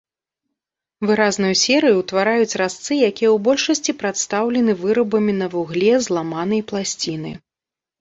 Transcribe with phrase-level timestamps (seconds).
[1.09, 7.31] Выразную серыю ўтвараюць разцы, якія ў большасці прадстаўлены вырабамі на вугле зламанай пласціны.